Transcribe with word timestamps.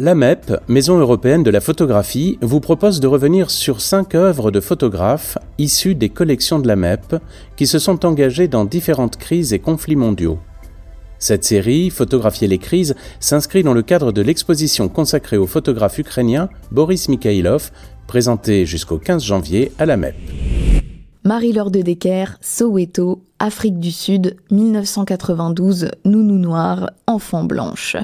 L'AMEP, 0.00 0.52
Maison 0.68 0.96
européenne 0.96 1.42
de 1.42 1.50
la 1.50 1.60
photographie, 1.60 2.38
vous 2.40 2.60
propose 2.60 3.00
de 3.00 3.08
revenir 3.08 3.50
sur 3.50 3.80
cinq 3.80 4.14
œuvres 4.14 4.52
de 4.52 4.60
photographes 4.60 5.38
issues 5.58 5.96
des 5.96 6.08
collections 6.08 6.60
de 6.60 6.68
l'AMEP 6.68 7.16
qui 7.56 7.66
se 7.66 7.80
sont 7.80 8.06
engagées 8.06 8.46
dans 8.46 8.64
différentes 8.64 9.16
crises 9.16 9.52
et 9.52 9.58
conflits 9.58 9.96
mondiaux. 9.96 10.38
Cette 11.18 11.42
série, 11.42 11.90
Photographier 11.90 12.46
les 12.46 12.58
crises, 12.58 12.94
s'inscrit 13.18 13.64
dans 13.64 13.74
le 13.74 13.82
cadre 13.82 14.12
de 14.12 14.22
l'exposition 14.22 14.88
consacrée 14.88 15.36
au 15.36 15.48
photographe 15.48 15.98
ukrainien 15.98 16.48
Boris 16.70 17.08
Mikhailov, 17.08 17.72
présentée 18.06 18.66
jusqu'au 18.66 18.98
15 18.98 19.24
janvier 19.24 19.72
à 19.80 19.86
l'AMEP. 19.86 20.14
Marie-Laure 21.24 21.72
de 21.72 21.82
Decker, 21.82 22.38
Soweto, 22.40 23.24
Afrique 23.40 23.80
du 23.80 23.90
Sud, 23.90 24.36
1992, 24.50 25.90
Nounou 26.04 26.38
Noir, 26.38 26.90
Enfant 27.06 27.44
Blanche. 27.44 27.96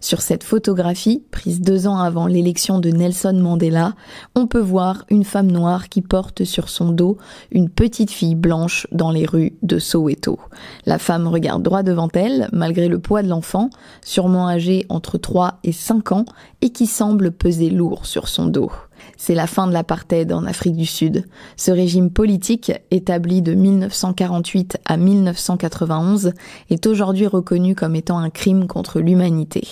Sur 0.00 0.22
cette 0.22 0.42
photographie, 0.42 1.22
prise 1.30 1.60
deux 1.60 1.86
ans 1.86 1.98
avant 1.98 2.26
l'élection 2.26 2.78
de 2.78 2.90
Nelson 2.90 3.34
Mandela, 3.34 3.94
on 4.34 4.46
peut 4.46 4.60
voir 4.60 5.04
une 5.10 5.24
femme 5.24 5.50
noire 5.50 5.90
qui 5.90 6.02
porte 6.02 6.44
sur 6.44 6.70
son 6.70 6.92
dos 6.92 7.18
une 7.50 7.68
petite 7.68 8.10
fille 8.10 8.34
blanche 8.34 8.86
dans 8.90 9.10
les 9.10 9.26
rues 9.26 9.54
de 9.62 9.78
Soweto. 9.78 10.38
La 10.86 10.98
femme 10.98 11.28
regarde 11.28 11.62
droit 11.62 11.82
devant 11.82 12.08
elle, 12.14 12.48
malgré 12.52 12.88
le 12.88 12.98
poids 12.98 13.22
de 13.22 13.28
l'enfant, 13.28 13.68
sûrement 14.02 14.48
âgé 14.48 14.86
entre 14.88 15.18
3 15.18 15.58
et 15.62 15.72
5 15.72 16.12
ans, 16.12 16.24
et 16.62 16.70
qui 16.70 16.86
semble 16.86 17.32
peser 17.32 17.70
lourd 17.70 18.06
sur 18.06 18.28
son 18.28 18.46
dos. 18.46 18.72
C'est 19.16 19.34
la 19.34 19.46
fin 19.46 19.66
de 19.66 19.72
l'apartheid 19.72 20.32
en 20.32 20.44
Afrique 20.44 20.76
du 20.76 20.86
Sud. 20.86 21.26
Ce 21.56 21.70
régime 21.70 22.10
politique, 22.10 22.72
établi 22.90 23.42
de 23.42 23.54
1948 23.54 24.78
à 24.84 24.96
1991, 24.96 26.32
est 26.70 26.86
aujourd'hui 26.86 27.26
reconnu 27.26 27.74
comme 27.74 27.94
étant 27.94 28.18
un 28.18 28.30
crime 28.30 28.66
contre 28.66 29.00
l'humanité. 29.00 29.62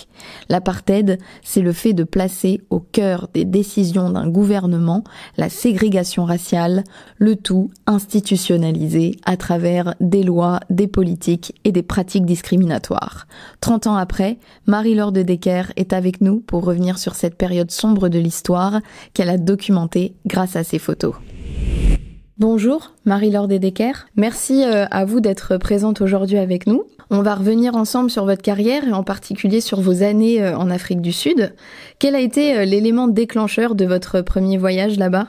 L'apartheid, 0.49 1.17
c'est 1.43 1.61
le 1.61 1.73
fait 1.73 1.93
de 1.93 2.03
placer 2.03 2.61
au 2.69 2.79
cœur 2.79 3.27
des 3.33 3.45
décisions 3.45 4.09
d'un 4.09 4.27
gouvernement 4.27 5.03
la 5.37 5.49
ségrégation 5.49 6.25
raciale, 6.25 6.83
le 7.17 7.35
tout 7.35 7.71
institutionnalisé 7.87 9.17
à 9.25 9.37
travers 9.37 9.95
des 9.99 10.23
lois, 10.23 10.59
des 10.69 10.87
politiques 10.87 11.53
et 11.63 11.71
des 11.71 11.83
pratiques 11.83 12.25
discriminatoires. 12.25 13.27
Trente 13.59 13.87
ans 13.87 13.95
après, 13.95 14.37
Marie-Laure 14.67 15.11
de 15.11 15.21
Decker 15.21 15.73
est 15.75 15.93
avec 15.93 16.21
nous 16.21 16.39
pour 16.39 16.63
revenir 16.63 16.97
sur 16.97 17.15
cette 17.15 17.35
période 17.35 17.71
sombre 17.71 18.09
de 18.09 18.19
l'histoire 18.19 18.79
qu'elle 19.21 19.29
a 19.29 19.37
documentée 19.37 20.15
grâce 20.25 20.55
à 20.55 20.63
ses 20.63 20.79
photos. 20.79 21.13
Bonjour, 22.39 22.93
Marie-Laure 23.05 23.47
Dedecker. 23.47 24.07
Merci 24.15 24.63
euh, 24.63 24.87
à 24.89 25.05
vous 25.05 25.19
d'être 25.19 25.57
présente 25.57 26.01
aujourd'hui 26.01 26.39
avec 26.39 26.65
nous. 26.65 26.85
On 27.11 27.21
va 27.21 27.35
revenir 27.35 27.75
ensemble 27.75 28.09
sur 28.09 28.25
votre 28.25 28.41
carrière 28.41 28.83
et 28.87 28.93
en 28.93 29.03
particulier 29.03 29.61
sur 29.61 29.79
vos 29.79 30.01
années 30.01 30.41
euh, 30.41 30.57
en 30.57 30.71
Afrique 30.71 31.01
du 31.01 31.11
Sud. 31.11 31.53
Quel 31.99 32.15
a 32.15 32.19
été 32.19 32.57
euh, 32.57 32.65
l'élément 32.65 33.07
déclencheur 33.07 33.75
de 33.75 33.85
votre 33.85 34.21
premier 34.21 34.57
voyage 34.57 34.97
là-bas? 34.97 35.27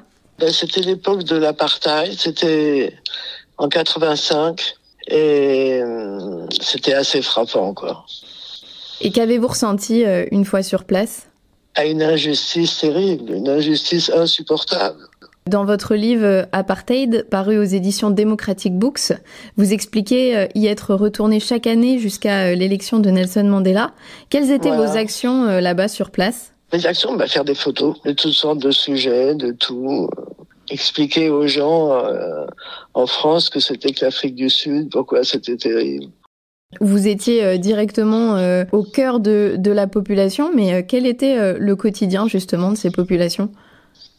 C'était 0.49 0.81
l'époque 0.81 1.25
de 1.25 1.37
l'apartheid, 1.37 2.15
c'était 2.19 2.95
en 3.59 3.69
85 3.69 4.75
et 5.09 5.83
c'était 6.62 6.95
assez 6.95 7.21
frappant 7.21 7.75
quoi. 7.75 8.06
Et 9.03 9.11
qu'avez-vous 9.11 9.49
ressenti 9.49 10.03
une 10.31 10.47
fois 10.47 10.62
sur 10.62 10.84
place? 10.84 11.27
À 11.75 11.87
une 11.87 12.03
injustice 12.03 12.78
terrible, 12.78 13.33
une 13.33 13.48
injustice 13.48 14.11
insupportable. 14.11 14.98
Dans 15.48 15.65
votre 15.65 15.97
livre 15.97 16.25
euh, 16.25 16.45
Apartheid, 16.53 17.27
paru 17.28 17.59
aux 17.59 17.65
éditions 17.65 18.11
Democratic 18.11 18.78
Books, 18.78 19.12
vous 19.56 19.73
expliquez 19.73 20.37
euh, 20.37 20.47
y 20.55 20.67
être 20.67 20.95
retourné 20.95 21.41
chaque 21.41 21.67
année 21.67 21.98
jusqu'à 21.98 22.45
euh, 22.45 22.55
l'élection 22.55 23.00
de 23.00 23.11
Nelson 23.11 23.43
Mandela. 23.45 23.91
Quelles 24.31 24.53
étaient 24.53 24.70
vos 24.70 24.97
actions 24.97 25.47
là-bas 25.47 25.89
sur 25.89 26.11
place? 26.11 26.53
Les 26.73 26.87
actions, 26.87 27.17
bah, 27.17 27.27
faire 27.27 27.45
des 27.45 27.56
photos 27.56 28.00
de 28.03 28.12
toutes 28.12 28.33
sortes 28.33 28.61
de 28.61 28.70
sujets, 28.70 29.34
de 29.34 29.50
tout. 29.50 30.09
expliquer 30.70 31.28
aux 31.28 31.47
gens 31.47 32.03
en 32.95 33.06
France 33.06 33.50
que 33.50 33.61
c'était 33.61 33.93
que 33.93 34.05
l'Afrique 34.05 34.37
du 34.37 34.49
Sud, 34.49 34.91
pourquoi 34.91 35.25
c'était 35.25 35.56
terrible. 35.56 36.06
Vous 36.81 37.06
étiez 37.06 37.59
directement 37.59 38.65
au 38.72 38.83
cœur 38.83 39.21
de, 39.21 39.56
de, 39.59 39.71
la 39.71 39.87
population, 39.87 40.50
mais 40.55 40.84
quel 40.87 41.06
était 41.06 41.59
le 41.59 41.77
quotidien 41.77 42.27
justement 42.27 42.71
de 42.71 42.77
ces 42.77 42.91
populations? 42.91 43.50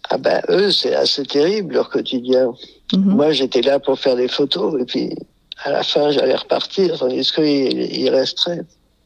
Ah 0.09 0.18
ben 0.18 0.41
eux, 0.50 0.72
c'est 0.72 0.94
assez 0.94 1.25
terrible 1.25 1.74
leur 1.74 1.90
quotidien. 1.90 2.53
Mhm. 2.94 3.16
Moi, 3.16 3.31
j'étais 3.31 3.62
là 3.62 3.80
pour 3.80 3.97
faire 4.00 4.16
des 4.16 4.28
photos 4.28 4.80
et 4.80 4.86
puis 4.86 5.16
à 5.64 5.72
la 5.72 5.84
fin, 5.84 6.12
j'allais 6.12 6.36
repartir, 6.36 7.00
tandis 7.00 7.31
qu'ils 7.31 7.96
il 7.96 8.09
resteraient. 8.09 8.62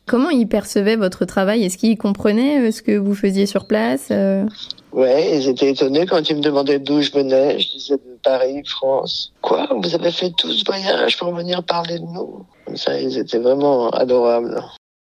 Comment 0.06 0.29
ils 0.29 0.47
percevaient 0.47 0.96
votre 0.96 1.25
travail? 1.25 1.66
Est-ce 1.66 1.78
qu'ils 1.78 1.97
comprenaient 1.97 2.68
euh, 2.68 2.72
ce 2.72 2.81
que 2.81 2.97
vous 2.97 3.14
faisiez 3.14 3.46
sur 3.46 3.68
place 3.68 4.08
euh? 4.12 4.46
Ouais, 4.94 5.38
ils 5.38 5.50
étaient 5.50 5.69
étonnés 5.69 6.06
quand 6.06 6.29
ils 6.29 6.38
me 6.38 6.41
demandaient 6.41 6.79
d'où 6.79 7.02
je 7.02 7.12
venais. 7.12 7.59
Je 7.59 7.72
disais 7.74 7.96
de 7.96 8.18
Paris, 8.24 8.64
France. 8.66 9.34
Quoi? 9.41 9.68
Vous 9.69 9.94
avez 9.94 10.12
fait 10.12 10.31
tout 10.31 10.52
ce 10.52 10.64
voyage 10.66 11.18
pour 11.18 11.34
venir 11.35 11.62
parler 11.62 12.00
de 12.00 12.06
nous? 12.06 12.46
Ça, 12.75 13.00
ils 13.00 13.17
étaient 13.17 13.39
vraiment 13.39 13.89
adorables. 13.89 14.61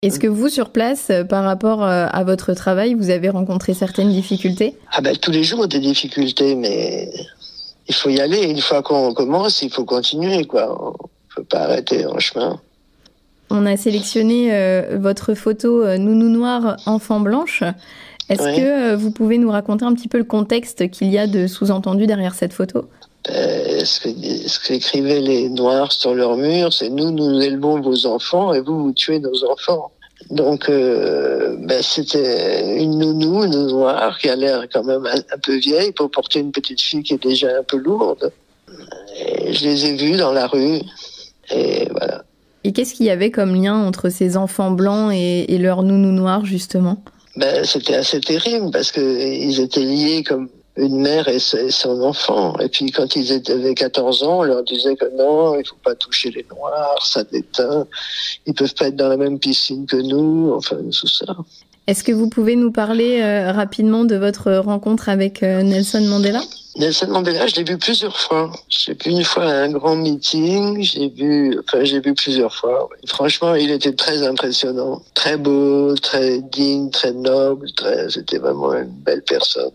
Est-ce 0.03 0.19
que 0.19 0.27
vous, 0.27 0.49
sur 0.49 0.71
place, 0.71 1.07
euh, 1.11 1.23
par 1.23 1.45
rapport 1.45 1.81
euh, 1.81 2.07
à 2.11 2.25
votre 2.25 2.53
travail, 2.53 2.93
vous 2.93 3.09
avez 3.09 3.29
rencontré 3.29 3.73
certaines 3.73 4.11
difficultés? 4.11 4.75
Ah 4.91 4.99
ben 4.99 5.15
tous 5.15 5.31
les 5.31 5.45
jours 5.45 5.65
des 5.65 5.79
difficultés, 5.79 6.55
mais 6.55 7.09
il 7.87 7.95
faut 7.95 8.09
y 8.09 8.19
aller. 8.19 8.49
Une 8.49 8.59
fois 8.59 8.83
qu'on 8.83 9.13
commence, 9.13 9.61
il 9.61 9.71
faut 9.71 9.85
continuer, 9.85 10.43
quoi. 10.43 10.93
On 10.99 11.07
peut 11.33 11.45
pas 11.45 11.59
arrêter 11.59 12.05
en 12.05 12.19
chemin. 12.19 12.59
On 13.49 13.65
a 13.65 13.77
sélectionné 13.77 14.53
euh, 14.53 14.97
votre 14.99 15.35
photo 15.35 15.85
Nounou 15.97 16.27
Noir, 16.27 16.75
enfant 16.85 17.21
blanche. 17.21 17.63
Est-ce 18.27 18.57
que 18.57 18.95
vous 18.95 19.11
pouvez 19.11 19.37
nous 19.37 19.51
raconter 19.51 19.85
un 19.85 19.93
petit 19.93 20.09
peu 20.09 20.17
le 20.17 20.23
contexte 20.25 20.89
qu'il 20.89 21.11
y 21.11 21.17
a 21.17 21.27
de 21.27 21.47
sous-entendu 21.47 22.07
derrière 22.07 22.35
cette 22.35 22.53
photo? 22.53 22.89
Ce 23.27 24.67
qu'écrivaient 24.67 25.21
les 25.21 25.49
Noirs 25.49 25.91
sur 25.91 26.13
leur 26.13 26.35
mur, 26.37 26.73
c'est 26.73 26.89
nous, 26.89 27.11
nous 27.11 27.41
élevons 27.41 27.81
vos 27.81 28.05
enfants 28.05 28.53
et 28.53 28.61
vous, 28.61 28.83
vous 28.83 28.93
tuez 28.93 29.19
nos 29.19 29.43
enfants. 29.45 29.91
Donc, 30.29 30.69
euh, 30.69 31.55
ben, 31.59 31.81
c'était 31.81 32.81
une 32.81 32.99
nounou, 32.99 33.43
une 33.43 33.67
noire, 33.67 34.17
qui 34.19 34.29
a 34.29 34.35
l'air 34.35 34.65
quand 34.71 34.83
même 34.83 35.05
un, 35.05 35.37
peu 35.39 35.57
vieille 35.57 35.91
pour 35.91 36.09
porter 36.09 36.39
une 36.39 36.51
petite 36.51 36.81
fille 36.81 37.03
qui 37.03 37.15
est 37.15 37.23
déjà 37.23 37.49
un 37.59 37.63
peu 37.63 37.77
lourde. 37.77 38.31
Et 39.17 39.53
je 39.53 39.65
les 39.65 39.85
ai 39.85 39.95
vus 39.95 40.17
dans 40.17 40.31
la 40.31 40.47
rue, 40.47 40.79
et 41.51 41.87
voilà. 41.91 42.23
Et 42.63 42.71
qu'est-ce 42.71 42.93
qu'il 42.93 43.05
y 43.05 43.09
avait 43.09 43.31
comme 43.31 43.53
lien 43.53 43.75
entre 43.75 44.09
ces 44.09 44.37
enfants 44.37 44.71
blancs 44.71 45.11
et, 45.13 45.53
et 45.53 45.57
leur 45.57 45.83
nounou 45.83 46.11
noire, 46.11 46.45
justement? 46.45 47.03
Ben, 47.35 47.65
C'était 47.65 47.95
assez 47.95 48.21
terrible, 48.21 48.71
parce 48.71 48.91
qu'ils 48.91 49.59
étaient 49.59 49.81
liés 49.81 50.23
comme 50.23 50.49
une 50.75 51.01
mère 51.01 51.27
et 51.27 51.39
son 51.39 52.01
enfant. 52.01 52.57
Et 52.59 52.69
puis 52.69 52.91
quand 52.91 53.15
ils 53.15 53.31
avaient 53.51 53.75
14 53.75 54.23
ans, 54.23 54.39
on 54.39 54.43
leur 54.43 54.63
disait 54.63 54.95
que 54.95 55.05
non, 55.15 55.59
il 55.59 55.67
faut 55.67 55.75
pas 55.83 55.95
toucher 55.95 56.31
les 56.31 56.45
noirs, 56.49 57.05
ça 57.05 57.23
déteint, 57.23 57.87
ils 58.45 58.53
peuvent 58.53 58.73
pas 58.73 58.87
être 58.87 58.95
dans 58.95 59.09
la 59.09 59.17
même 59.17 59.39
piscine 59.39 59.85
que 59.85 59.97
nous, 59.97 60.53
enfin 60.55 60.77
tout 60.77 61.07
ça. 61.07 61.25
Est-ce 61.85 62.03
que 62.03 62.13
vous 62.13 62.29
pouvez 62.29 62.55
nous 62.55 62.71
parler 62.71 63.21
euh, 63.21 63.51
rapidement 63.51 64.05
de 64.05 64.15
votre 64.15 64.53
rencontre 64.53 65.09
avec 65.09 65.43
euh, 65.43 65.63
Nelson 65.63 66.01
Mandela? 66.01 66.41
Nelson 66.77 67.07
Mandela, 67.09 67.45
je 67.45 67.55
l'ai 67.55 67.65
vu 67.65 67.77
plusieurs 67.77 68.17
fois. 68.17 68.51
J'ai 68.69 68.93
vu 68.93 69.11
une 69.11 69.23
fois 69.23 69.43
à 69.43 69.63
un 69.63 69.69
grand 69.69 69.97
meeting, 69.97 70.81
j'ai 70.81 71.09
vu, 71.09 71.59
enfin 71.59 71.83
j'ai 71.83 71.99
vu 71.99 72.13
plusieurs 72.13 72.55
fois. 72.55 72.89
Franchement, 73.05 73.53
il 73.53 73.69
était 73.69 73.93
très 73.93 74.25
impressionnant, 74.25 75.01
très 75.13 75.35
beau, 75.35 75.93
très 75.95 76.39
digne, 76.39 76.89
très 76.89 77.11
noble, 77.11 77.69
très... 77.73 78.09
c'était 78.09 78.39
vraiment 78.39 78.73
une 78.73 78.87
belle 78.87 79.21
personne. 79.21 79.71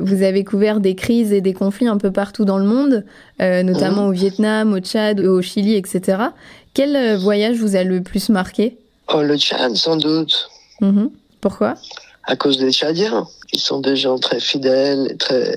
Vous 0.00 0.22
avez 0.22 0.44
couvert 0.44 0.80
des 0.80 0.94
crises 0.94 1.32
et 1.32 1.40
des 1.40 1.52
conflits 1.52 1.88
un 1.88 1.98
peu 1.98 2.10
partout 2.10 2.44
dans 2.44 2.58
le 2.58 2.64
monde, 2.64 3.04
euh, 3.40 3.62
notamment 3.62 4.04
mhm. 4.04 4.08
au 4.08 4.12
Vietnam, 4.12 4.72
au 4.72 4.78
Tchad, 4.78 5.20
au 5.20 5.40
Chili, 5.42 5.74
etc. 5.74 6.18
Quel 6.74 6.96
euh, 6.96 7.16
voyage 7.16 7.56
vous 7.56 7.76
a 7.76 7.84
le 7.84 8.02
plus 8.02 8.28
marqué? 8.28 8.76
Oh, 9.12 9.22
le 9.22 9.36
Tchad, 9.36 9.74
sans 9.76 9.96
doute. 9.96 10.50
Mhm. 10.80 11.10
Pourquoi? 11.40 11.74
À 12.24 12.36
cause 12.36 12.58
des 12.58 12.72
Tchadiens. 12.72 13.26
Ils 13.52 13.60
sont 13.60 13.80
des 13.80 13.96
gens 13.96 14.18
très 14.18 14.40
fidèles, 14.40 15.16
très 15.18 15.56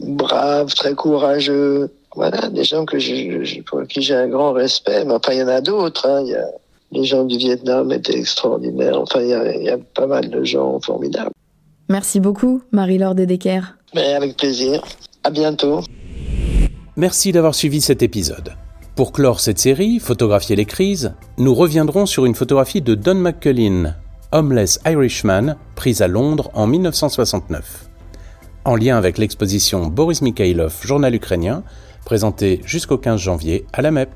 braves, 0.00 0.74
très 0.74 0.94
courageux. 0.94 1.90
Voilà, 2.16 2.48
des 2.48 2.64
gens 2.64 2.84
que 2.84 2.98
je, 2.98 3.60
pour 3.62 3.82
qui 3.86 4.00
j'ai 4.00 4.14
un 4.14 4.28
grand 4.28 4.52
respect. 4.52 5.04
Mais 5.04 5.14
enfin, 5.14 5.32
il 5.32 5.38
y 5.40 5.42
en 5.42 5.48
a 5.48 5.60
d'autres. 5.60 6.06
Hein. 6.08 6.24
les 6.92 7.04
gens 7.04 7.24
du 7.24 7.36
Vietnam 7.36 7.92
étaient 7.92 8.18
extraordinaires. 8.18 9.00
Enfin, 9.00 9.20
il 9.20 9.28
y, 9.28 9.34
a, 9.34 9.56
il 9.56 9.62
y 9.64 9.70
a 9.70 9.78
pas 9.78 10.06
mal 10.06 10.30
de 10.30 10.44
gens 10.44 10.80
formidables. 10.80 11.32
Merci 11.88 12.20
beaucoup, 12.20 12.62
Marie-Laure 12.72 13.14
Dedecker. 13.14 13.76
Avec 13.94 14.36
plaisir. 14.36 14.82
À 15.22 15.30
bientôt. 15.30 15.80
Merci 16.96 17.32
d'avoir 17.32 17.54
suivi 17.54 17.80
cet 17.80 18.02
épisode. 18.02 18.54
Pour 18.94 19.12
clore 19.12 19.40
cette 19.40 19.58
série, 19.58 19.98
Photographier 19.98 20.56
les 20.56 20.64
crises, 20.64 21.14
nous 21.36 21.54
reviendrons 21.54 22.06
sur 22.06 22.26
une 22.26 22.34
photographie 22.34 22.80
de 22.80 22.94
Don 22.94 23.16
McCullin, 23.16 23.94
Homeless 24.32 24.80
Irishman, 24.86 25.56
prise 25.74 26.00
à 26.00 26.08
Londres 26.08 26.50
en 26.54 26.66
1969. 26.66 27.88
En 28.64 28.76
lien 28.76 28.96
avec 28.96 29.18
l'exposition 29.18 29.86
Boris 29.88 30.22
Mikhailov, 30.22 30.74
journal 30.82 31.14
ukrainien, 31.14 31.64
présentée 32.04 32.60
jusqu'au 32.64 32.96
15 32.96 33.20
janvier 33.20 33.66
à 33.72 33.82
la 33.82 33.90
MEP. 33.90 34.10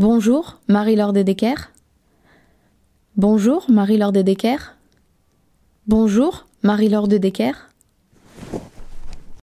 Bonjour, 0.00 0.58
Marie-Laure 0.66 1.12
Dedecker. 1.12 1.56
Bonjour, 3.16 3.70
Marie-Laure 3.70 4.12
Dedecker. 4.12 4.56
Bonjour, 5.86 6.46
Marie-Laure 6.62 7.06
Dedecker. 7.06 7.69